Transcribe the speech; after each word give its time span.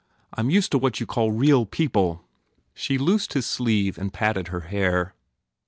I 0.33 0.39
m 0.39 0.49
used 0.49 0.71
to 0.71 0.79
what 0.79 0.99
you 0.99 1.05
call 1.05 1.31
real 1.31 1.67
people!" 1.67 2.25
She 2.73 2.97
loosed 2.97 3.33
his 3.33 3.45
sleeve 3.45 3.99
and 3.99 4.11
patted 4.11 4.47
her 4.47 4.61
hair. 4.61 5.13